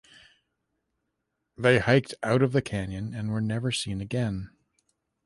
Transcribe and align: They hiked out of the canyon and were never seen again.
They 1.59 1.77
hiked 1.77 2.15
out 2.23 2.41
of 2.41 2.53
the 2.53 2.61
canyon 2.63 3.13
and 3.13 3.29
were 3.29 3.39
never 3.39 3.71
seen 3.71 4.01
again. 4.01 4.49